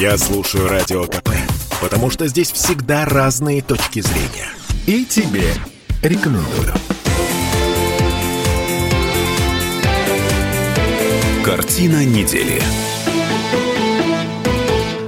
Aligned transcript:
Я 0.00 0.16
слушаю 0.16 0.68
Радио 0.68 1.06
КП, 1.06 1.30
потому 1.80 2.08
что 2.08 2.28
здесь 2.28 2.52
всегда 2.52 3.04
разные 3.04 3.62
точки 3.62 3.98
зрения. 3.98 4.48
И 4.86 5.04
тебе 5.04 5.52
рекомендую. 6.02 6.72
Картина 11.44 12.04
недели. 12.04 12.62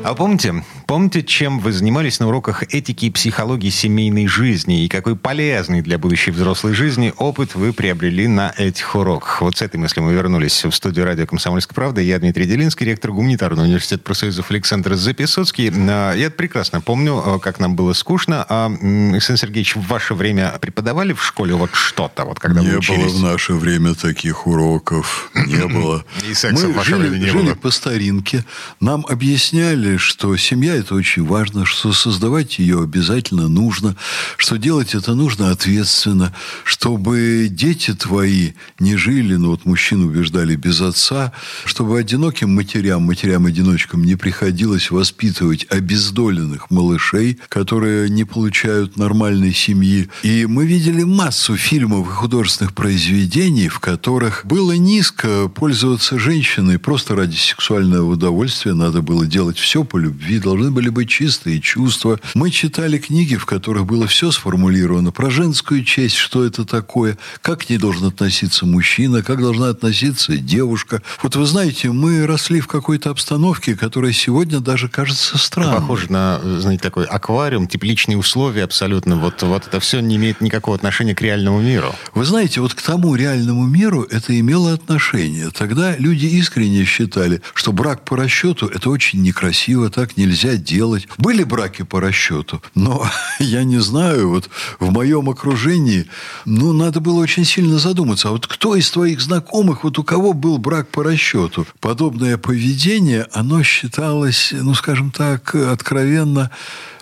А 0.03 0.13
помните, 0.17 0.65
помните, 0.91 1.23
чем 1.23 1.61
вы 1.61 1.71
занимались 1.71 2.19
на 2.19 2.27
уроках 2.27 2.65
этики 2.75 3.05
и 3.05 3.11
психологии 3.11 3.71
семейной 3.71 4.27
жизни 4.27 4.85
и 4.85 4.89
какой 4.89 5.15
полезный 5.15 5.83
для 5.83 5.99
будущей 5.99 6.33
взрослой 6.33 6.73
жизни 6.73 7.15
опыт 7.17 7.55
вы 7.55 7.73
приобрели 7.73 8.27
на 8.27 8.53
этих 8.57 8.97
уроках? 8.97 9.41
Вот 9.41 9.57
с 9.57 9.63
этой 9.63 9.77
мыслью 9.77 10.07
мы 10.07 10.15
вернулись 10.15 10.65
в 10.65 10.73
студию 10.73 11.05
радио 11.05 11.27
«Комсомольская 11.27 11.77
правда». 11.77 12.01
Я 12.01 12.19
Дмитрий 12.19 12.45
Делинский, 12.45 12.87
ректор 12.87 13.13
гуманитарного 13.13 13.67
университета 13.67 14.03
профсоюзов 14.03 14.51
Александр 14.51 14.95
Записоцкий. 14.95 15.71
А, 15.73 16.13
я 16.13 16.29
прекрасно 16.29 16.81
помню, 16.81 17.23
а, 17.25 17.39
как 17.39 17.61
нам 17.61 17.77
было 17.77 17.93
скучно. 17.93 18.45
А, 18.49 18.67
Александр 18.67 19.43
Сергеевич, 19.43 19.77
в 19.77 19.87
ваше 19.87 20.15
время 20.15 20.59
преподавали 20.61 21.13
в 21.13 21.23
школе 21.23 21.55
вот 21.55 21.71
что-то, 21.73 22.25
вот 22.25 22.41
когда 22.41 22.63
не 22.63 22.67
вы 22.71 22.79
учились? 22.79 23.13
было 23.13 23.17
в 23.17 23.23
наше 23.23 23.53
время 23.55 23.95
таких 23.95 24.49
уроков. 24.49 25.31
Не 25.37 25.69
было. 25.69 26.05
И 26.29 26.35
секса 26.35 26.67
Мы 26.67 26.73
в 26.73 26.77
ваше 26.79 26.91
жили, 26.91 27.09
время 27.11 27.19
не 27.19 27.31
жили 27.31 27.47
было. 27.51 27.55
по 27.55 27.71
старинке. 27.71 28.45
Нам 28.81 29.07
объясняли, 29.09 29.97
что 29.97 30.37
семья– 30.37 30.80
это 30.81 30.95
очень 30.95 31.25
важно, 31.25 31.65
что 31.65 31.93
создавать 31.93 32.59
ее 32.59 32.83
обязательно 32.83 33.49
нужно, 33.49 33.97
что 34.37 34.57
делать 34.57 34.95
это 34.95 35.15
нужно 35.15 35.51
ответственно, 35.51 36.35
чтобы 36.65 37.49
дети 37.51 37.95
твои 37.95 38.53
не 38.79 38.97
жили, 38.97 39.37
ну 39.37 39.51
вот 39.51 39.65
мужчин 39.65 40.03
убеждали 40.03 40.57
без 40.57 40.81
отца, 40.81 41.33
чтобы 41.65 41.99
одиноким 41.99 42.55
матерям, 42.55 43.03
матерям-одиночкам 43.03 44.05
не 44.05 44.17
приходилось 44.17 44.91
воспитывать 44.91 45.67
обездоленных 45.71 46.71
малышей, 46.71 47.39
которые 47.49 48.09
не 48.09 48.25
получают 48.25 48.97
нормальной 48.97 49.55
семьи. 49.55 50.09
И 50.23 50.47
мы 50.47 50.67
видели 50.67 51.03
массу 51.03 51.57
фильмов 51.57 52.09
и 52.09 52.11
художественных 52.11 52.75
произведений, 52.75 53.69
в 53.69 53.81
которых 53.81 54.45
было 54.45 54.73
низко 54.73 55.49
пользоваться 55.49 56.19
женщиной 56.19 56.79
просто 56.79 57.15
ради 57.15 57.37
сексуального 57.37 58.11
удовольствия. 58.11 58.75
Надо 58.75 59.03
было 59.03 59.27
делать 59.27 59.59
все 59.59 59.85
по 59.85 59.99
любви, 59.99 60.39
должны 60.39 60.70
были 60.71 60.89
быть 60.89 61.09
чистые 61.09 61.61
чувства. 61.61 62.21
Мы 62.35 62.51
читали 62.51 62.99
книги, 62.99 63.37
в 63.37 63.47
которых 63.47 63.87
было 63.87 64.07
все 64.07 64.31
сформулировано 64.31 65.13
про 65.13 65.31
женскую 65.31 65.85
честь, 65.85 66.17
что 66.17 66.45
это 66.45 66.65
такое, 66.65 67.19
как 67.43 67.61
к 67.61 67.71
ней 67.71 67.79
должен 67.79 68.07
относиться 68.07 68.67
мужчина, 68.67 69.23
как 69.23 69.41
должна 69.41 69.69
относиться 69.69 70.37
девушка. 70.37 71.03
Вот 71.23 71.37
вы 71.37 71.47
знаете, 71.47 71.91
мы 71.91 72.27
росли 72.27 72.61
в 72.61 72.67
какой-то 72.67 73.11
обстановке, 73.11 73.77
которая 73.77 74.13
сегодня 74.13 74.61
даже 74.61 74.89
кажется 74.89 75.39
странной. 75.39 75.77
Похоже 75.77 76.13
на, 76.13 76.41
знаете, 76.61 76.83
такой 76.83 77.05
аквариум, 77.05 77.67
тепличные 77.67 78.17
условия 78.17 78.65
абсолютно. 78.65 79.17
Вот, 79.17 79.43
вот 79.43 79.67
это 79.67 79.81
все 79.81 80.01
не 80.01 80.17
имеет 80.17 80.41
никакого 80.41 80.77
отношения 80.77 81.15
к 81.15 81.23
реальному 81.23 81.61
миру. 81.61 81.95
Вы 82.15 82.25
знаете, 82.25 82.61
вот 82.61 82.75
к 82.75 82.83
тому 82.83 83.15
реальному 83.15 83.67
миру 83.67 84.03
это 84.03 84.39
имело 84.39 84.73
отношение. 84.73 85.51
Тогда 85.51 85.97
люди 85.97 86.27
искренне 86.27 86.85
считали, 86.85 87.43
что 87.55 87.73
брак 87.73 88.05
по 88.05 88.17
расчету– 88.17 88.67
это 88.75 88.91
очень 88.91 89.23
некрасиво, 89.23 89.91
так 89.91 90.17
нельзя 90.17 90.57
делать. 90.61 91.09
Были 91.19 91.45
браки 91.45 91.83
по 91.83 92.01
расчету, 92.01 92.63
но 92.75 93.07
я 93.39 93.65
не 93.65 93.79
знаю, 93.79 94.29
вот 94.31 94.49
в 94.79 94.91
моем 94.91 95.29
окружении, 95.29 96.07
ну, 96.45 96.73
надо 96.73 97.01
было 97.01 97.21
очень 97.21 97.45
сильно 97.45 97.79
задуматься, 97.79 98.29
а 98.29 98.33
вот 98.33 98.47
кто 98.47 98.77
из 98.77 98.91
твоих 98.91 99.21
знакомых, 99.21 99.85
вот 99.85 99.99
у 99.99 100.05
кого 100.05 100.33
был 100.33 100.59
брак 100.59 100.89
по 100.89 101.03
расчету? 101.03 101.67
Подобное 101.81 102.39
поведение, 102.39 103.27
оно 103.33 103.63
считалось, 103.63 104.53
ну, 104.53 104.75
скажем 104.75 105.11
так, 105.11 105.55
откровенно 105.55 106.51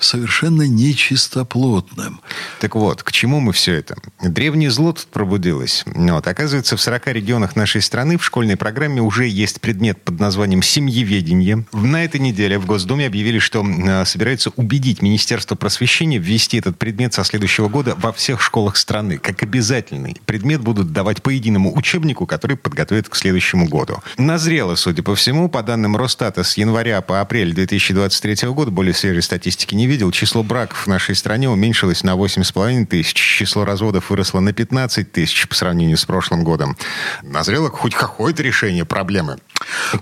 совершенно 0.01 0.63
нечистоплотным. 0.63 2.21
Так 2.61 2.75
вот, 2.75 3.03
к 3.03 3.13
чему 3.13 3.41
мы 3.41 3.53
все 3.53 3.75
это? 3.75 3.97
Древнее 4.23 4.71
зло 4.71 4.93
тут 4.93 5.07
пробудилось. 5.07 5.85
Вот, 5.87 6.27
оказывается, 6.27 6.77
в 6.77 6.81
40 6.81 7.09
регионах 7.09 7.57
нашей 7.57 7.83
страны 7.83 8.19
в 8.19 8.25
школьной 8.25 8.57
программе 8.57 9.03
уже 9.03 9.27
есть 9.27 9.61
предмет 9.61 10.03
под 10.03 10.21
названием 10.21 10.63
«семьеведение». 10.63 11.65
На 11.73 12.05
этой 12.05 12.21
неделе 12.21 12.59
в 12.59 12.67
Госдуме 12.67 13.07
объявили, 13.07 13.39
что 13.49 13.65
э, 13.65 14.05
собираются 14.05 14.51
убедить 14.57 15.01
Министерство 15.01 15.55
просвещения 15.55 16.19
ввести 16.19 16.59
этот 16.59 16.77
предмет 16.77 17.15
со 17.15 17.25
следующего 17.25 17.71
года 17.71 17.95
во 17.97 18.13
всех 18.13 18.43
школах 18.43 18.77
страны, 18.77 19.17
как 19.17 19.43
обязательный. 19.43 20.19
Предмет 20.27 20.61
будут 20.61 20.93
давать 20.93 21.23
по 21.23 21.31
единому 21.31 21.75
учебнику, 21.75 22.27
который 22.27 22.59
подготовят 22.59 23.09
к 23.09 23.17
следующему 23.17 23.67
году. 23.67 24.03
Назрело, 24.19 24.75
судя 24.75 25.03
по 25.03 25.15
всему, 25.15 25.49
по 25.49 25.63
данным 25.63 25.97
Росстата, 25.97 26.45
с 26.45 26.59
января 26.59 27.01
по 27.01 27.23
апрель 27.23 27.55
2023 27.55 28.49
года, 28.51 28.71
более 28.71 28.93
свежей 28.93 29.23
статистики 29.23 29.75
не 29.75 29.87
видел, 29.87 30.11
число 30.11 30.43
браков 30.43 30.85
в 30.85 30.87
нашей 30.87 31.15
стране 31.15 31.49
уменьшилось 31.49 32.05
на 32.05 32.17
8,5 32.17 32.85
тысяч, 32.85 33.15
число 33.15 33.65
разводов 33.65 34.11
выросло 34.11 34.41
на 34.41 34.53
15 34.53 35.11
тысяч 35.11 35.49
по 35.49 35.55
сравнению 35.55 35.97
с 35.97 36.05
прошлым 36.05 36.45
годом. 36.45 36.77
Назрело 37.23 37.71
хоть 37.71 37.95
какое-то 37.95 38.43
решение 38.43 38.85
проблемы. 38.85 39.39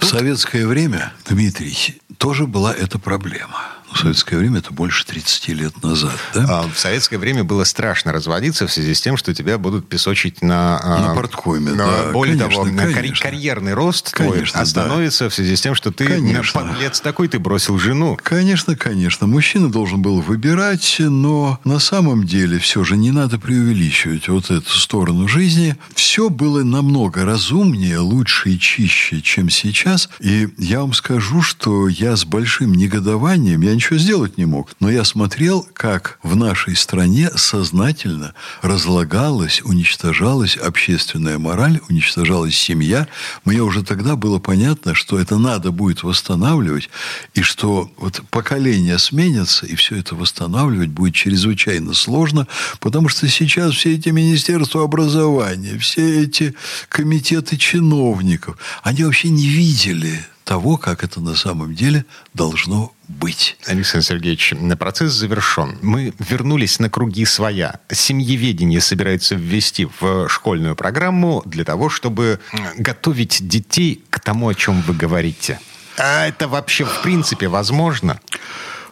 В 0.01 0.05
советское 0.05 0.67
время, 0.67 1.13
Дмитрий, 1.28 2.01
тоже 2.19 2.47
была 2.47 2.75
эта 2.75 2.99
проблема. 2.99 3.25
Но 3.28 3.75
в 3.97 4.01
советское 4.01 4.37
время 4.37 4.59
это 4.59 4.73
больше 4.73 5.05
30 5.07 5.49
лет 5.49 5.83
назад. 5.83 6.12
Да? 6.34 6.45
А 6.49 6.69
в 6.73 6.79
советское 6.79 7.19
время 7.19 7.45
было 7.45 7.65
страшно 7.65 8.12
разводиться 8.12 8.67
в 8.67 8.73
связи 8.73 8.95
с 8.95 9.01
тем, 9.01 9.17
что 9.17 9.34
тебя 9.34 9.59
будут 9.59 9.89
песочить 9.89 10.43
на... 10.43 10.79
а, 10.83 11.09
На 11.09 11.15
порткоме, 11.15 11.73
на- 11.73 11.87
да, 11.87 12.12
Более 12.12 12.37
конечно, 12.39 12.62
того, 12.65 12.75
на 12.75 12.83
карь- 12.84 12.95
конечно. 12.95 13.23
карьерный 13.23 13.75
рост 13.75 14.15
твой 14.15 14.33
Конечно, 14.33 14.59
да. 14.59 14.62
остановится 14.62 15.29
в 15.29 15.34
связи 15.34 15.57
с 15.57 15.61
тем, 15.61 15.75
что 15.75 15.91
ты 15.93 16.07
Конечно. 16.07 16.61
подлец 16.61 17.01
такой, 17.01 17.29
ты 17.29 17.39
бросил 17.39 17.79
жену. 17.79 18.19
Конечно, 18.23 18.77
конечно. 18.77 19.27
Мужчина 19.27 19.71
должен 19.71 20.03
был 20.03 20.21
выбирать, 20.21 20.97
но 20.99 21.59
на 21.65 21.78
самом 21.78 22.25
деле 22.25 22.59
все 22.59 22.84
же 22.84 22.97
не 22.97 23.11
надо 23.11 23.39
преувеличивать 23.39 24.28
вот 24.28 24.51
эту 24.51 24.71
сторону 24.71 25.28
жизни. 25.28 25.77
Все 25.95 26.28
было 26.28 26.63
намного 26.63 27.25
разумнее, 27.25 27.99
лучше 27.99 28.51
и 28.51 28.59
чище, 28.59 29.21
чем 29.21 29.51
сейчас. 29.51 30.09
И 30.21 30.49
я 30.59 30.81
вам 30.81 30.93
скажу, 30.93 31.43
что 31.43 31.89
я 31.89 32.17
с 32.17 32.25
большим 32.25 32.75
негодованием, 32.75 33.61
я 33.61 33.75
ничего 33.75 33.85
сделать 33.94 34.36
не 34.36 34.44
мог, 34.44 34.70
но 34.80 34.91
я 34.91 35.04
смотрел, 35.04 35.66
как 35.72 36.19
в 36.22 36.34
нашей 36.34 36.74
стране 36.74 37.30
сознательно 37.36 38.34
разлагалась, 38.60 39.62
уничтожалась 39.62 40.56
общественная 40.56 41.38
мораль, 41.38 41.80
уничтожалась 41.88 42.56
семья. 42.56 43.06
Мне 43.44 43.62
уже 43.62 43.84
тогда 43.84 44.16
было 44.16 44.38
понятно, 44.38 44.94
что 44.94 45.19
это 45.19 45.38
надо 45.38 45.70
будет 45.70 46.02
восстанавливать, 46.02 46.91
и 47.34 47.42
что 47.42 47.91
вот 47.97 48.22
поколения 48.30 48.98
сменятся, 48.98 49.66
и 49.66 49.76
все 49.76 49.97
это 49.97 50.16
восстанавливать 50.16 50.88
будет 50.88 51.14
чрезвычайно 51.14 51.94
сложно, 51.94 52.48
потому 52.80 53.08
что 53.08 53.28
сейчас 53.28 53.74
все 53.74 53.94
эти 53.94 54.08
министерства 54.08 54.82
образования, 54.82 55.78
все 55.78 56.22
эти 56.24 56.54
комитеты 56.88 57.56
чиновников, 57.56 58.58
они 58.82 59.04
вообще 59.04 59.28
не 59.28 59.47
видели 59.47 60.26
того, 60.47 60.77
как 60.77 61.03
это 61.03 61.21
на 61.21 61.34
самом 61.34 61.75
деле 61.75 62.07
должно 62.33 62.93
быть. 63.09 63.59
Александр 63.67 64.07
Сергеевич, 64.07 64.55
процесс 64.79 65.12
завершен. 65.12 65.77
Мы 65.83 66.15
вернулись 66.19 66.79
на 66.79 66.89
круги 66.89 67.25
своя. 67.25 67.81
Семьеведение 67.91 68.81
собирается 68.81 69.34
ввести 69.34 69.89
в 70.01 70.29
школьную 70.29 70.77
программу 70.77 71.43
для 71.45 71.65
того, 71.65 71.91
чтобы 71.91 72.39
готовить 72.79 73.47
детей 73.47 74.05
к 74.09 74.21
тому, 74.21 74.49
о 74.49 74.55
чем 74.55 74.81
вы 74.83 74.95
говорите. 74.95 75.59
А 75.99 76.27
это 76.27 76.47
вообще 76.47 76.84
в 76.84 77.03
принципе 77.03 77.49
возможно? 77.49 78.21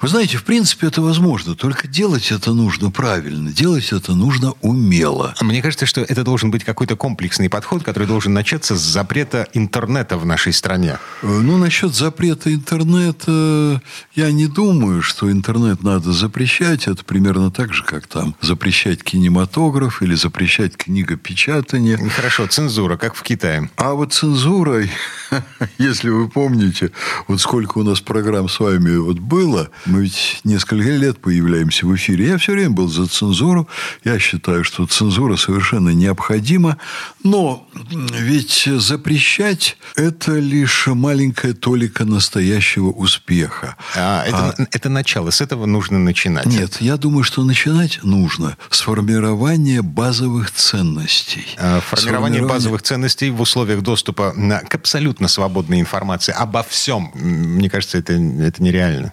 Вы 0.01 0.09
знаете, 0.09 0.37
в 0.37 0.45
принципе, 0.45 0.89
это 0.89 1.01
возможно, 1.03 1.55
только 1.55 1.89
делать 1.89 2.31
это 2.31 2.53
нужно 2.53 2.91
правильно, 2.91 3.53
делать 3.53 3.93
это 3.93 4.15
нужно 4.15 4.53
умело. 4.61 5.35
Мне 5.41 5.63
кажется, 5.63 5.87
что 5.87 6.01
это 6.03 6.25
должен 6.25 6.51
быть 6.51 6.65
какой-то 6.65 6.97
комплексный 6.97 7.49
подход, 7.49 7.83
который 7.83 8.07
должен 8.07 8.33
начаться 8.33 8.77
с 8.77 8.81
запрета 8.81 9.49
интернета 9.55 10.17
в 10.19 10.27
нашей 10.27 10.53
стране. 10.53 10.99
Э, 11.23 11.27
Ну, 11.27 11.59
насчет 11.59 11.95
запрета 11.95 12.53
интернета, 12.53 13.81
я 14.15 14.31
не 14.33 14.47
думаю, 14.47 15.03
что 15.03 15.31
интернет 15.31 15.83
надо 15.83 16.13
запрещать. 16.13 16.87
Это 16.87 17.05
примерно 17.05 17.51
так 17.51 17.73
же, 17.73 17.85
как 17.85 18.07
там 18.07 18.35
запрещать 18.41 19.03
кинематограф 19.03 20.03
или 20.03 20.15
запрещать 20.15 20.77
книгопечатание. 20.77 21.97
Хорошо, 22.11 22.47
цензура, 22.47 22.97
как 22.97 23.15
в 23.15 23.23
Китае. 23.23 23.71
А 23.77 23.95
вот 23.95 24.13
цензурой, 24.13 24.91
если 25.79 26.11
вы 26.11 26.29
помните, 26.29 26.91
вот 27.29 27.41
сколько 27.41 27.79
у 27.79 27.83
нас 27.83 28.01
программ 28.01 28.49
с 28.49 28.61
вами 28.61 28.97
вот 28.97 29.19
было, 29.19 29.71
Мы 29.87 30.03
ведь 30.03 30.41
несколько 30.45 30.89
лет 30.89 31.19
появляемся 31.19 31.87
в 31.87 31.95
эфире. 31.95 32.29
Я 32.29 32.39
все 32.39 32.53
время 32.53 32.71
был 32.71 32.89
за 32.89 33.07
цензуру. 33.07 33.69
Я 34.03 34.19
считаю, 34.19 34.65
что 34.65 34.87
цензура 34.87 35.37
совершенно 35.37 35.91
необходима. 35.91 36.79
Но 37.23 37.69
ведь 37.73 38.69
запрещать– 38.77 39.77
это 39.97 40.33
лишь 40.39 40.87
маленькая 40.87 41.53
толика 41.53 42.05
настоящего 42.05 42.89
успеха. 42.89 43.77
А, 43.95 44.25
это, 44.25 44.55
а, 44.59 44.67
это 44.71 44.89
начало. 44.89 45.31
С 45.31 45.41
этого 45.41 45.67
нужно 45.67 45.99
начинать. 45.99 46.47
Нет, 46.47 46.81
я 46.81 46.97
думаю, 46.97 47.25
что 47.25 47.45
начинать 47.45 48.01
нужно 48.03 48.57
с 48.71 48.81
формирования 48.81 49.83
базовых 49.83 50.51
ценностей. 50.51 51.47
А, 51.59 51.81
формирование 51.81 52.43
базовых 52.43 52.83
ценностей 52.83 53.31
в 53.31 53.41
условиях 53.41 53.83
доступа 53.83 54.35
к 54.69 54.75
абсолютно 54.75 55.29
свободной 55.29 55.81
информации 55.81 56.33
обо 56.33 56.63
всем. 56.63 57.11
Мне 57.15 57.69
кажется, 57.69 57.99
это, 57.99 58.15
это 58.15 58.63
нереально. 58.63 59.13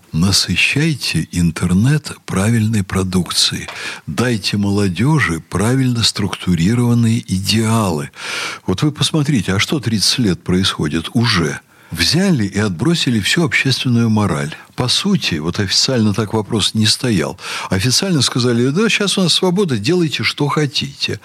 Насыщайте 0.61 1.27
интернет 1.31 2.11
правильной 2.27 2.83
продукцией. 2.83 3.67
Дайте 4.05 4.57
молодежи 4.57 5.39
правильно 5.39 6.03
структурированные 6.03 7.19
идеалы. 7.19 8.11
Вот 8.67 8.83
вы 8.83 8.91
посмотрите, 8.91 9.55
а 9.55 9.59
что 9.59 9.79
30 9.79 10.19
лет 10.19 10.43
происходит 10.43 11.09
уже? 11.13 11.61
Взяли 11.89 12.45
и 12.45 12.59
отбросили 12.59 13.19
всю 13.21 13.43
общественную 13.43 14.11
мораль 14.11 14.55
по 14.81 14.87
сути, 14.87 15.35
вот 15.35 15.59
официально 15.59 16.11
так 16.11 16.33
вопрос 16.33 16.73
не 16.73 16.87
стоял. 16.87 17.37
Официально 17.69 18.23
сказали, 18.23 18.69
да, 18.69 18.89
сейчас 18.89 19.15
у 19.15 19.21
нас 19.21 19.31
свобода, 19.31 19.77
делайте, 19.77 20.23
что 20.23 20.47
хотите. 20.47 21.19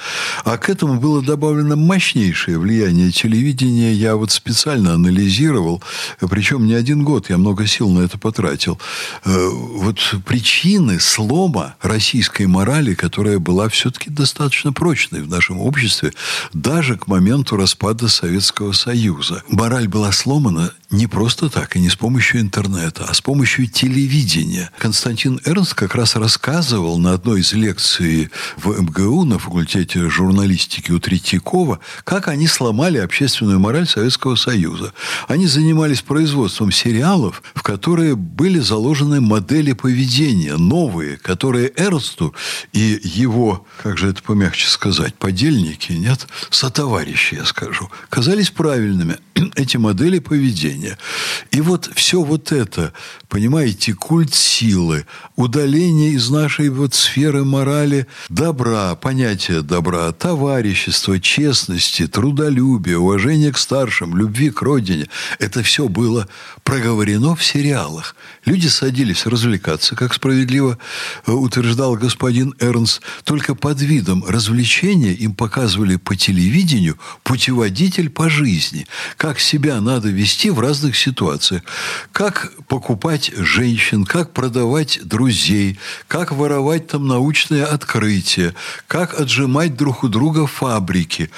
А 0.44 0.58
к 0.58 0.68
этому 0.68 1.00
было 1.00 1.22
добавлено 1.22 1.74
мощнейшее 1.74 2.58
влияние 2.58 3.10
телевидения. 3.10 3.94
Я 3.94 4.16
вот 4.16 4.30
специально 4.30 4.92
анализировал, 4.92 5.82
причем 6.20 6.66
не 6.66 6.74
один 6.74 7.02
год, 7.02 7.30
я 7.30 7.38
много 7.38 7.66
сил 7.66 7.88
на 7.88 8.00
это 8.00 8.18
потратил. 8.18 8.78
Э, 9.24 9.48
вот 9.48 10.00
причины 10.26 11.00
слома 11.00 11.76
российской 11.80 12.46
морали, 12.46 12.92
которая 12.92 13.38
была 13.38 13.70
все-таки 13.70 14.10
достаточно 14.10 14.74
прочной 14.74 15.22
в 15.22 15.30
нашем 15.30 15.60
обществе, 15.60 16.12
даже 16.52 16.98
к 16.98 17.06
моменту 17.06 17.56
распада 17.56 18.08
Советского 18.08 18.72
Союза. 18.72 19.42
Мораль 19.48 19.88
была 19.88 20.12
сломана 20.12 20.72
не 20.90 21.06
просто 21.06 21.48
так 21.48 21.76
и 21.76 21.80
не 21.80 21.88
с 21.88 21.96
помощью 21.96 22.40
интернета, 22.40 23.06
а 23.08 23.14
с 23.14 23.20
помощью 23.20 23.45
помощью 23.46 23.68
телевидения. 23.68 24.72
Константин 24.76 25.40
Эрнст 25.44 25.74
как 25.74 25.94
раз 25.94 26.16
рассказывал 26.16 26.98
на 26.98 27.12
одной 27.12 27.42
из 27.42 27.52
лекций 27.52 28.28
в 28.56 28.76
МГУ 28.76 29.24
на 29.24 29.38
факультете 29.38 30.10
журналистики 30.10 30.90
у 30.90 30.98
Третьякова, 30.98 31.78
как 32.02 32.26
они 32.26 32.48
сломали 32.48 32.98
общественную 32.98 33.60
мораль 33.60 33.86
Советского 33.86 34.34
Союза. 34.34 34.92
Они 35.28 35.46
занимались 35.46 36.02
производством 36.02 36.72
сериалов, 36.72 37.40
в 37.54 37.62
которые 37.62 38.16
были 38.16 38.58
заложены 38.58 39.20
модели 39.20 39.74
поведения, 39.74 40.56
новые, 40.56 41.16
которые 41.16 41.72
Эрнсту 41.76 42.34
и 42.72 43.00
его, 43.04 43.64
как 43.80 43.96
же 43.96 44.08
это 44.08 44.24
помягче 44.24 44.66
сказать, 44.66 45.14
подельники, 45.14 45.92
нет, 45.92 46.26
сотоварищи, 46.50 47.36
я 47.36 47.44
скажу, 47.44 47.88
казались 48.10 48.50
правильными. 48.50 49.18
Эти 49.54 49.76
модели 49.76 50.18
поведения. 50.18 50.98
И 51.52 51.60
вот 51.60 51.88
все 51.94 52.22
вот 52.22 52.50
это 52.50 52.92
понимаете, 53.36 53.92
культ 53.92 54.34
силы, 54.34 55.04
удаление 55.36 56.12
из 56.12 56.30
нашей 56.30 56.70
вот 56.70 56.94
сферы 56.94 57.44
морали 57.44 58.06
добра, 58.30 58.94
понятия 58.94 59.60
добра, 59.60 60.10
товарищества, 60.12 61.20
честности, 61.20 62.06
трудолюбия, 62.06 62.96
уважения 62.96 63.52
к 63.52 63.58
старшим, 63.58 64.16
любви 64.16 64.48
к 64.48 64.62
родине. 64.62 65.08
Это 65.38 65.62
все 65.62 65.86
было 65.86 66.28
проговорено 66.64 67.36
в 67.36 67.44
сериалах. 67.44 68.16
Люди 68.46 68.68
садились 68.68 69.26
развлекаться, 69.26 69.96
как 69.96 70.14
справедливо 70.14 70.78
э, 71.26 71.32
утверждал 71.32 71.94
господин 71.96 72.54
Эрнс, 72.58 73.02
только 73.24 73.54
под 73.54 73.82
видом 73.82 74.24
развлечения 74.26 75.12
им 75.12 75.34
показывали 75.34 75.96
по 75.96 76.16
телевидению 76.16 76.98
путеводитель 77.22 78.08
по 78.08 78.30
жизни, 78.30 78.86
как 79.18 79.40
себя 79.40 79.78
надо 79.82 80.08
вести 80.08 80.48
в 80.48 80.58
разных 80.58 80.96
ситуациях, 80.96 81.60
как 82.12 82.50
покупать 82.66 83.15
продавать 83.16 83.30
женщин, 83.36 84.04
как 84.04 84.32
продавать 84.32 85.00
друзей, 85.02 85.78
как 86.08 86.32
воровать 86.32 86.88
там 86.88 87.06
научные 87.06 87.64
открытия, 87.64 88.54
как 88.86 89.18
отжимать 89.20 89.76
друг 89.76 90.04
у 90.04 90.08
друга 90.08 90.46
фабрики. 90.46 91.30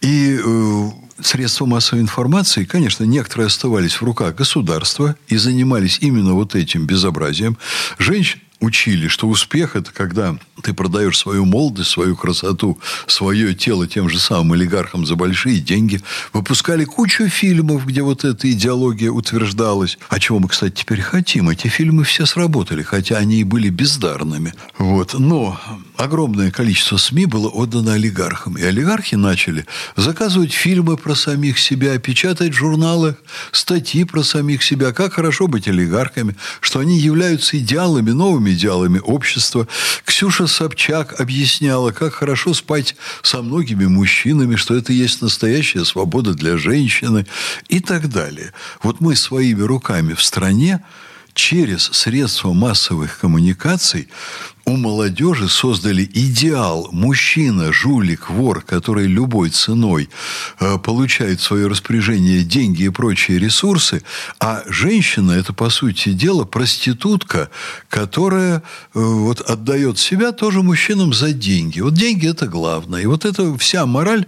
И 0.00 0.38
э, 0.38 0.90
средства 1.20 1.66
массовой 1.66 2.02
информации, 2.02 2.64
конечно, 2.64 3.04
некоторые 3.04 3.46
оставались 3.48 4.00
в 4.00 4.04
руках 4.04 4.36
государства 4.36 5.16
и 5.26 5.36
занимались 5.36 5.98
именно 6.00 6.34
вот 6.34 6.54
этим 6.54 6.86
безобразием. 6.86 7.56
Женщин 7.98 8.40
учили, 8.60 9.08
что 9.08 9.28
успех– 9.28 9.76
это 9.76 9.92
когда 9.92 10.36
ты 10.62 10.74
продаешь 10.74 11.18
свою 11.18 11.44
молодость, 11.44 11.90
свою 11.90 12.16
красоту, 12.16 12.78
свое 13.06 13.54
тело 13.54 13.86
тем 13.86 14.08
же 14.08 14.18
самым 14.18 14.52
олигархам 14.52 15.06
за 15.06 15.16
большие 15.16 15.60
деньги. 15.60 16.00
Выпускали 16.32 16.84
кучу 16.84 17.28
фильмов, 17.28 17.86
где 17.86 18.02
вот 18.02 18.24
эта 18.24 18.50
идеология 18.50 19.10
утверждалась. 19.10 19.98
А 20.08 20.18
чего 20.18 20.38
мы, 20.40 20.48
кстати, 20.48 20.74
теперь 20.74 21.00
хотим? 21.00 21.48
Эти 21.48 21.68
фильмы 21.68 22.04
все 22.04 22.26
сработали, 22.26 22.82
хотя 22.82 23.18
они 23.18 23.40
и 23.40 23.44
были 23.44 23.68
бездарными. 23.68 24.54
Вот. 24.78 25.14
Но 25.18 25.60
огромное 25.96 26.50
количество 26.50 26.96
СМИ 26.96 27.26
было 27.26 27.48
отдано 27.48 27.94
олигархам. 27.94 28.58
И 28.58 28.62
олигархи 28.62 29.14
начали 29.14 29.66
заказывать 29.96 30.52
фильмы 30.52 30.96
про 30.96 31.14
самих 31.14 31.58
себя, 31.58 31.98
печатать 31.98 32.52
в 32.52 32.56
журналах 32.56 33.16
статьи 33.52 34.04
про 34.04 34.22
самих 34.22 34.62
себя, 34.62 34.92
как 34.92 35.14
хорошо 35.14 35.46
быть 35.46 35.68
олигархами, 35.68 36.36
что 36.60 36.80
они 36.80 36.98
являются 36.98 37.58
идеалами, 37.58 38.10
новыми 38.10 38.47
идеалами 38.52 38.98
общества. 38.98 39.66
Ксюша 40.04 40.46
Собчак 40.46 41.20
объясняла, 41.20 41.90
как 41.90 42.14
хорошо 42.14 42.54
спать 42.54 42.96
со 43.22 43.42
многими 43.42 43.86
мужчинами, 43.86 44.56
что 44.56 44.74
это 44.74 44.92
есть 44.92 45.22
настоящая 45.22 45.84
свобода 45.84 46.34
для 46.34 46.56
женщины 46.56 47.26
и 47.68 47.80
так 47.80 48.08
далее. 48.08 48.52
Вот 48.82 49.00
мы 49.00 49.16
своими 49.16 49.62
руками 49.62 50.14
в 50.14 50.22
стране 50.22 50.84
через 51.38 51.84
средства 51.92 52.52
массовых 52.52 53.20
коммуникаций 53.20 54.08
у 54.64 54.76
молодежи 54.76 55.48
создали 55.48 56.02
идеал 56.02 56.88
мужчина, 56.90 57.72
жулик, 57.72 58.28
вор, 58.28 58.60
который 58.60 59.06
любой 59.06 59.50
ценой 59.50 60.10
э, 60.58 60.78
получает 60.78 61.40
в 61.40 61.44
свое 61.44 61.68
распоряжение 61.68 62.42
деньги 62.42 62.82
и 62.82 62.88
прочие 62.88 63.38
ресурсы, 63.38 64.02
а 64.40 64.64
женщина 64.66 65.30
это 65.30 65.52
по 65.52 65.70
сути 65.70 66.10
дела 66.10 66.44
проститутка, 66.44 67.50
которая 67.88 68.56
э, 68.56 68.60
вот 68.94 69.40
отдает 69.40 69.98
себя 69.98 70.32
тоже 70.32 70.64
мужчинам 70.64 71.14
за 71.14 71.32
деньги. 71.32 71.80
Вот 71.80 71.94
деньги 71.94 72.28
это 72.28 72.48
главное. 72.48 73.02
И 73.02 73.06
вот 73.06 73.24
эта 73.24 73.56
вся 73.56 73.86
мораль 73.86 74.26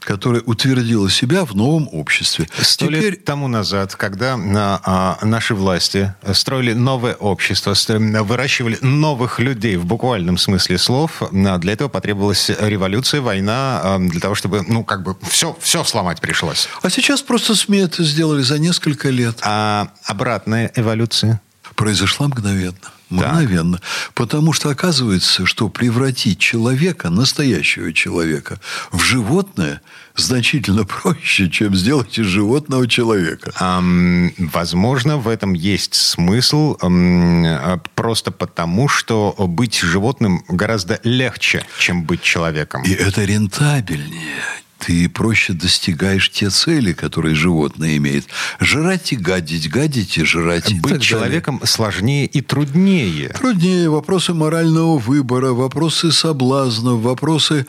которая 0.00 0.42
утвердила 0.42 1.10
себя 1.10 1.44
в 1.44 1.54
новом 1.54 1.88
обществе. 1.92 2.48
Сто 2.60 2.86
Теперь... 2.86 3.02
лет 3.02 3.24
тому 3.24 3.48
назад, 3.48 3.94
когда 3.94 4.36
а, 4.36 5.18
наши 5.22 5.54
власти 5.54 6.14
строили 6.32 6.72
новое 6.72 7.14
общество, 7.14 7.74
выращивали 7.88 8.78
новых 8.80 9.38
людей 9.38 9.76
в 9.76 9.84
буквальном 9.84 10.38
смысле 10.38 10.78
слов, 10.78 11.22
а, 11.22 11.58
для 11.58 11.72
этого 11.74 11.88
потребовалась 11.88 12.48
революция, 12.48 13.20
война, 13.20 13.80
а, 13.82 13.98
для 13.98 14.20
того, 14.20 14.34
чтобы, 14.34 14.62
ну, 14.66 14.84
как 14.84 15.02
бы 15.02 15.16
все, 15.28 15.56
все 15.60 15.84
сломать 15.84 16.20
пришлось. 16.20 16.68
А 16.82 16.90
сейчас 16.90 17.22
просто 17.22 17.54
СМИ 17.54 17.78
это 17.78 18.02
сделали 18.02 18.42
за 18.42 18.58
несколько 18.58 19.10
лет. 19.10 19.38
А 19.42 19.88
обратная 20.04 20.72
эволюция? 20.74 21.40
Произошла 21.76 22.28
мгновенно. 22.28 22.92
Мгновенно. 23.10 23.78
Так. 23.78 23.86
Потому 24.14 24.52
что 24.52 24.70
оказывается, 24.70 25.44
что 25.44 25.68
превратить 25.68 26.38
человека, 26.38 27.10
настоящего 27.10 27.92
человека, 27.92 28.60
в 28.92 29.02
животное 29.02 29.80
значительно 30.14 30.84
проще, 31.02 31.50
чем 31.50 31.74
сделать 31.74 32.18
из 32.18 32.26
животного 32.26 32.86
человека. 32.86 33.52
Um, 33.60 34.32
возможно, 34.38 35.18
в 35.18 35.28
этом 35.28 35.52
есть 35.52 35.94
смысл 35.94 36.76
um, 36.80 37.80
просто 37.94 38.30
потому, 38.30 38.88
что 38.88 39.34
быть 39.38 39.78
животным 39.78 40.44
гораздо 40.48 41.00
легче, 41.02 41.64
чем 41.78 42.04
быть 42.04 42.22
человеком. 42.22 42.82
И 42.82 42.92
это 42.92 43.24
рентабельнее 43.24 44.44
ты 44.80 45.08
проще 45.08 45.52
достигаешь 45.52 46.30
те 46.30 46.48
цели, 46.48 46.92
которые 46.92 47.34
животное 47.34 47.96
имеет. 47.98 48.26
Жрать 48.60 49.12
и 49.12 49.16
гадить, 49.16 49.70
гадить 49.70 50.16
и 50.16 50.24
жрать. 50.24 50.74
Быть 50.80 50.96
и 50.96 51.00
человеком 51.00 51.56
далее. 51.56 51.66
сложнее 51.66 52.26
и 52.26 52.40
труднее. 52.40 53.28
Труднее. 53.28 53.90
Вопросы 53.90 54.32
морального 54.32 54.98
выбора, 54.98 55.52
вопросы 55.52 56.10
соблазнов, 56.12 57.00
вопросы 57.00 57.66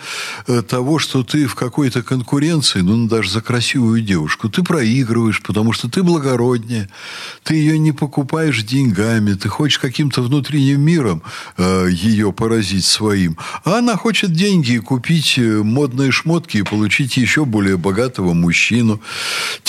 э, 0.48 0.62
того, 0.62 1.00
что 1.00 1.24
ты 1.24 1.48
в 1.48 1.56
какой-то 1.56 2.02
конкуренции, 2.02 2.80
ну, 2.80 3.08
даже 3.08 3.30
за 3.30 3.42
красивую 3.42 4.02
девушку, 4.02 4.50
ты 4.50 4.64
проигрываешь, 4.64 5.42
потому 5.42 5.74
что 5.74 5.90
ты 5.90 6.04
благороднее. 6.04 6.90
Ты 7.44 7.56
ее 7.56 7.78
не 7.78 7.92
покупаешь 7.92 8.64
деньгами, 8.64 9.34
ты 9.34 9.50
хочешь 9.50 9.80
каким-то 9.80 10.22
внутренним 10.22 10.80
миром 10.82 11.24
э, 11.58 11.90
ее 11.92 12.32
поразить 12.32 12.86
своим. 12.86 13.38
А 13.66 13.80
она 13.80 13.98
хочет 13.98 14.32
деньги 14.32 14.78
купить 14.78 15.38
э, 15.38 15.62
модные 15.62 16.12
шмотки 16.12 16.58
и 16.58 16.64
получить 16.64 17.01
получить 17.02 17.18
еще 17.18 17.46
более 17.46 17.78
богатого 17.78 18.34
мужчину. 18.34 19.02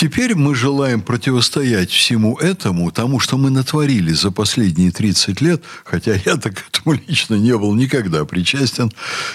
Теперь 0.02 0.34
мы 0.34 0.56
желаем 0.56 1.00
противостоять 1.00 1.88
всему 1.92 2.36
этому, 2.36 2.90
тому, 2.90 3.20
что 3.20 3.38
мы 3.38 3.50
натворили 3.50 4.12
за 4.12 4.32
последние 4.32 4.90
30 4.90 5.40
лет, 5.40 5.62
хотя 5.84 6.14
я 6.26 6.36
так 6.38 6.56
к 6.56 6.68
этому 6.70 7.00
лично 7.06 7.36
не 7.36 7.56
был 7.56 7.72
никогда 7.76 8.24
причастен 8.24 8.90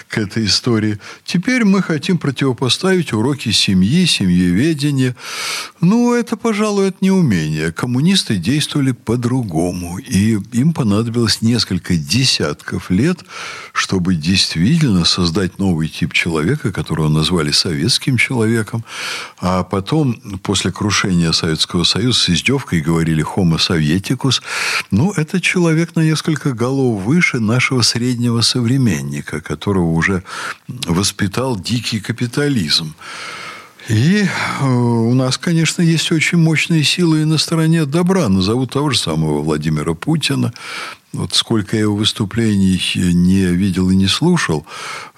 к 0.09 0.17
этой 0.17 0.43
истории. 0.43 1.00
Теперь 1.24 1.63
мы 1.63 1.81
хотим 1.81 2.17
противопоставить 2.17 3.13
уроки 3.13 3.50
семьи, 3.51 4.05
семьеведения. 4.05 5.15
Ну, 5.79 6.13
это, 6.13 6.36
пожалуй, 6.36 6.89
это 6.89 6.97
не 7.00 7.12
умение. 7.12 7.71
Коммунисты 7.71 8.36
действовали 8.36 8.91
по-другому. 8.91 10.00
И 10.00 10.38
им 10.51 10.74
понадобилось 10.74 11.41
несколько 11.41 11.95
десятков 11.95 12.89
лет, 12.89 13.19
чтобы 13.71 14.15
действительно 14.15 15.05
создать 15.05 15.59
новый 15.59 15.88
тип 15.88 16.12
человека, 16.12 16.74
которого 16.74 17.07
назвали 17.07 17.51
советским 17.51 18.17
человеком. 18.17 18.83
А 19.39 19.63
потом, 19.63 20.19
после 20.43 20.57
крушения 20.72 21.32
Советского 21.32 21.84
Союза, 21.84 22.20
с 22.20 22.30
издевкой 22.30 22.82
говорили 22.82 23.24
«homo 23.24 23.60
советикус». 23.60 24.42
Ну, 24.92 25.12
это 25.12 25.40
человек 25.40 25.96
на 25.96 26.02
несколько 26.02 26.54
голов 26.54 27.02
выше 27.04 27.40
нашего 27.40 27.82
среднего 27.82 28.42
современника, 28.42 29.42
которого 29.42 29.92
уже 29.92 30.24
воспитал 30.68 31.60
дикий 31.60 32.00
капитализм. 32.00 32.96
И 33.90 34.26
э, 34.26 34.66
у 34.66 35.14
нас, 35.14 35.38
конечно, 35.38 35.82
есть 35.82 36.12
очень 36.12 36.38
мощные 36.38 36.84
силы 36.84 37.22
и 37.22 37.26
на 37.26 37.38
стороне 37.38 37.86
добра. 37.86 38.28
Назову 38.28 38.68
того 38.68 38.90
же 38.90 38.98
самого 38.98 39.42
Владимира 39.42 39.94
Путина, 39.94 40.52
вот 41.14 41.34
сколько 41.34 41.76
я 41.76 41.84
его 41.84 41.96
выступлений 41.96 42.80
не 42.96 43.46
видел 43.46 43.90
и 43.90 43.96
не 43.96 44.08
слушал, 44.08 44.66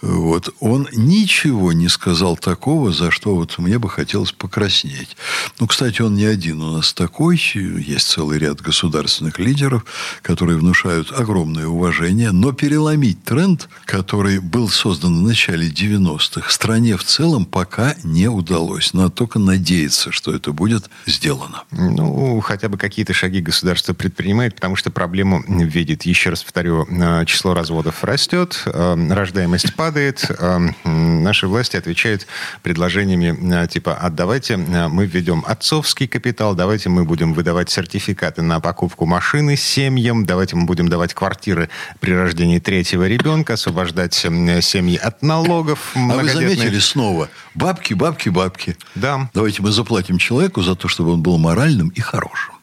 вот, 0.01 0.53
он 0.61 0.87
ничего 0.93 1.73
не 1.73 1.89
сказал 1.89 2.37
такого, 2.37 2.93
за 2.93 3.11
что 3.11 3.35
вот 3.35 3.57
мне 3.57 3.79
бы 3.79 3.89
хотелось 3.89 4.31
покраснеть. 4.31 5.17
Ну, 5.59 5.67
кстати, 5.67 6.01
он 6.01 6.15
не 6.15 6.25
один 6.25 6.61
у 6.61 6.73
нас 6.73 6.93
такой. 6.93 7.37
Есть 7.37 8.07
целый 8.07 8.39
ряд 8.39 8.61
государственных 8.61 9.39
лидеров, 9.39 9.83
которые 10.21 10.57
внушают 10.57 11.11
огромное 11.11 11.67
уважение. 11.67 12.31
Но 12.31 12.53
переломить 12.53 13.23
тренд, 13.23 13.67
который 13.83 14.39
был 14.39 14.69
создан 14.69 15.19
в 15.19 15.27
начале 15.27 15.67
90-х, 15.67 16.49
стране 16.49 16.95
в 16.95 17.03
целом 17.03 17.45
пока 17.45 17.95
не 18.03 18.29
удалось. 18.29 18.93
Надо 18.93 19.09
только 19.09 19.37
надеяться, 19.39 20.11
что 20.13 20.33
это 20.33 20.53
будет 20.53 20.89
сделано. 21.07 21.63
Ну, 21.71 22.39
хотя 22.39 22.69
бы 22.69 22.77
какие-то 22.77 23.13
шаги 23.13 23.41
государство 23.41 23.93
предпринимает, 23.93 24.55
потому 24.55 24.77
что 24.77 24.91
проблему 24.91 25.43
видит 25.47 25.88
видит, 25.89 26.03
еще 26.03 26.29
раз 26.29 26.43
повторю, 26.43 26.87
э, 26.89 27.25
число 27.25 27.53
разводов 27.53 28.03
растет, 28.03 28.61
э, 28.65 29.07
рождаемость 29.09 29.75
падает. 29.75 30.25
Э, 30.29 30.59
наши 30.83 31.47
власти 31.47 31.77
отвечают 31.77 32.27
предложениями 32.61 33.67
типа, 33.67 33.97
а 33.99 34.09
давайте 34.09 34.57
мы 34.57 35.05
введем 35.05 35.43
отцовский 35.47 36.07
капитал, 36.07 36.53
давайте 36.55 36.89
мы 36.89 37.05
будем 37.05 37.33
выдавать 37.33 37.69
сертификаты 37.69 38.41
на 38.41 38.59
покупку 38.59 39.05
машины 39.05 39.55
семьям, 39.55 40.25
давайте 40.25 40.55
мы 40.55 40.65
будем 40.65 40.89
давать 40.89 41.13
квартиры 41.13 41.69
при 41.99 42.13
рождении 42.13 42.59
третьего 42.59 43.07
ребенка, 43.07 43.53
освобождать 43.53 44.13
семьи 44.13 44.97
от 44.97 45.23
налогов. 45.23 45.91
А 45.95 46.17
вы 46.17 46.29
заметили 46.29 46.79
снова? 46.79 47.29
Бабки, 47.55 47.93
бабки, 47.93 48.29
бабки. 48.29 48.77
Да. 48.95 49.29
Давайте 49.33 49.61
мы 49.61 49.71
заплатим 49.71 50.17
человеку 50.17 50.61
за 50.61 50.75
то, 50.75 50.87
чтобы 50.87 51.13
он 51.13 51.21
был 51.21 51.37
моральным 51.37 51.89
и 51.89 52.01
хорошим. 52.01 52.58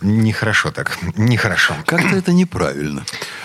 Нехорошо 0.00 0.70
так. 0.70 0.98
Нехорошо. 1.16 1.74
Как-то 1.86 2.16
это 2.16 2.32
неправильно. 2.32 3.04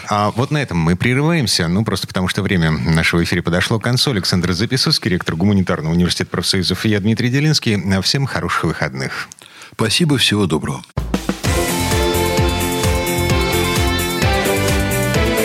А 0.10 0.32
вот 0.32 0.52
на 0.52 0.58
этом 0.58 0.78
мы 0.78 0.96
прерываемся. 0.96 1.68
Ну, 1.68 1.84
просто 1.84 2.08
потому 2.08 2.28
что 2.28 2.42
время 2.42 2.72
нашего 2.72 3.24
эфира 3.24 3.42
подошло 3.42 3.80
к 3.80 3.84
концу. 3.84 4.12
Александр 4.12 4.54
Записовский, 4.54 5.12
ректор 5.12 5.36
Гуманитарного 5.36 5.94
университета 5.94 6.32
профсоюзов, 6.32 6.86
и 6.86 6.90
я, 6.90 7.00
Дмитрий 7.00 7.30
Делинский. 7.30 8.02
Всем 8.02 8.26
хороших 8.26 8.64
выходных. 8.64 9.28
Спасибо, 9.74 10.18
всего 10.18 10.46
доброго. 10.46 10.82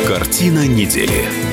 Картина 0.06 0.66
недели. 0.66 1.51